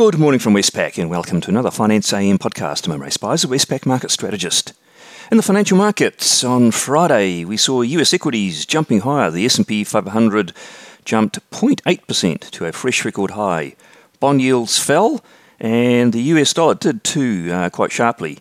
[0.00, 2.86] Good morning from Westpac and welcome to another Finance AM podcast.
[2.86, 4.72] I'm Imre Speizer, Westpac market strategist.
[5.30, 9.30] In the financial markets on Friday, we saw US equities jumping higher.
[9.30, 10.54] The S&P 500
[11.04, 13.76] jumped 0.8% to a fresh record high.
[14.20, 15.22] Bond yields fell
[15.60, 18.38] and the US dollar did too uh, quite sharply.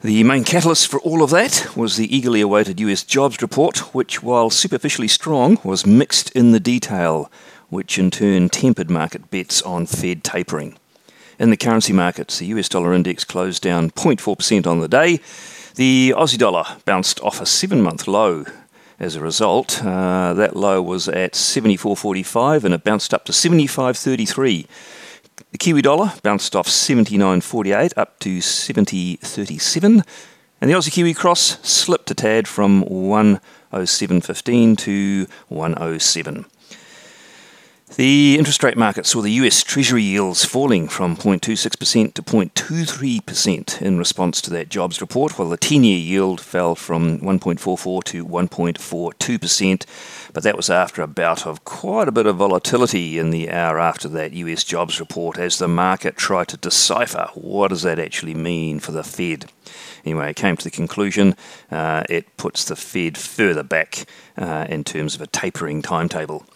[0.00, 4.22] The main catalyst for all of that was the eagerly awaited US jobs report, which,
[4.22, 7.30] while superficially strong, was mixed in the detail,
[7.70, 10.76] which in turn tempered market bets on Fed tapering.
[11.38, 15.20] In the currency markets, the US dollar index closed down 0.4% on the day.
[15.76, 18.44] The Aussie dollar bounced off a seven month low.
[18.98, 24.66] As a result, uh, that low was at 74.45 and it bounced up to 75.33.
[25.52, 30.04] The Kiwi dollar bounced off 79.48 up to 70.37,
[30.60, 36.44] and the Aussie Kiwi cross slipped a tad from 107.15 to 107.
[37.96, 43.98] The interest rate market saw the US Treasury yields falling from 0.26% to 0.23% in
[43.98, 49.86] response to that jobs report, while the 10 year yield fell from 1.44 to 1.42%.
[50.32, 53.80] But that was after a bout of quite a bit of volatility in the hour
[53.80, 58.34] after that US jobs report as the market tried to decipher what does that actually
[58.34, 59.50] mean for the Fed.
[60.04, 61.34] Anyway, it came to the conclusion
[61.72, 64.06] uh, it puts the Fed further back
[64.38, 66.46] uh, in terms of a tapering timetable.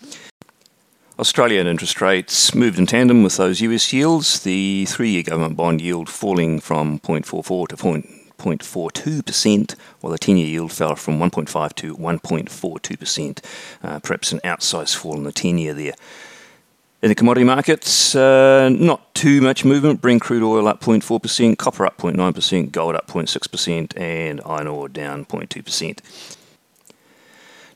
[1.17, 5.81] Australian interest rates moved in tandem with those US yields, the three year government bond
[5.81, 11.97] yield falling from 0.44 to 0.42%, while the 10 year yield fell from 1.5 to
[11.97, 13.45] 1.42%,
[13.85, 15.95] uh, perhaps an outsized fall in the 10 year there.
[17.01, 20.01] In the commodity markets, uh, not too much movement.
[20.01, 25.27] Brent crude oil up 0.4%, copper up 0.9%, gold up 0.6%, and iron ore down
[25.27, 26.01] 0.2%.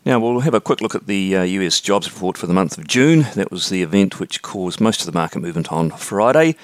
[0.04, 2.78] Now, we'll have a quick look at the uh, US jobs report for the month
[2.78, 3.27] of June.
[3.34, 6.56] That was the event which caused most of the market movement on Friday.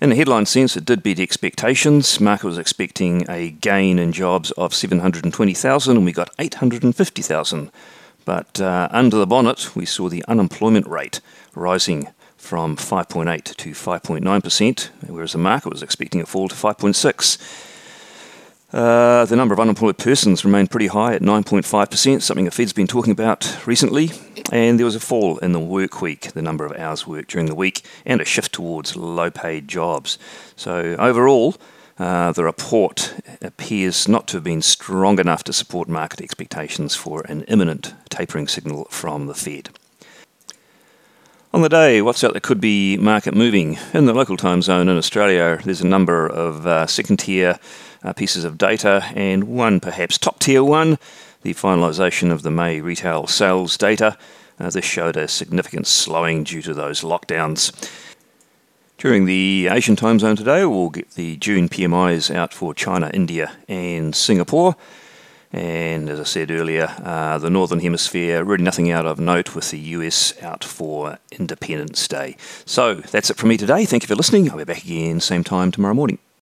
[0.00, 2.20] In the headline sense, it did beat expectations.
[2.20, 7.70] Market was expecting a gain in jobs of 720,000, and we got 850,000.
[8.24, 11.20] But uh, under the bonnet, we saw the unemployment rate
[11.54, 17.38] rising from 5.8 to 5.9%, whereas the market was expecting a fall to 5.6.
[18.72, 22.86] Uh, the number of unemployed persons remained pretty high at 9.5%, something the Fed's been
[22.86, 24.10] talking about recently.
[24.52, 27.46] And there was a fall in the work week, the number of hours worked during
[27.46, 30.18] the week, and a shift towards low paid jobs.
[30.54, 31.56] So, overall,
[31.98, 37.22] uh, the report appears not to have been strong enough to support market expectations for
[37.22, 39.70] an imminent tapering signal from the Fed.
[41.52, 43.76] On the day, what's out that could be market moving?
[43.92, 47.58] In the local time zone in Australia, there's a number of uh, second tier
[48.02, 50.98] uh, pieces of data, and one perhaps top tier one,
[51.42, 54.16] the finalisation of the May retail sales data.
[54.58, 57.72] Uh, this showed a significant slowing due to those lockdowns.
[58.98, 63.52] During the Asian time zone today, we'll get the June PMIs out for China, India,
[63.66, 64.76] and Singapore.
[65.52, 69.70] And as I said earlier, uh, the Northern Hemisphere, really nothing out of note with
[69.70, 72.36] the US out for Independence Day.
[72.66, 73.84] So that's it from me today.
[73.84, 74.50] Thank you for listening.
[74.50, 76.18] I'll be back again same time tomorrow morning.